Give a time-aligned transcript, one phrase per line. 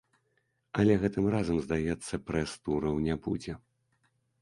[0.83, 3.53] Але гэтым разам, здаецца, прэс-тураў не будзе.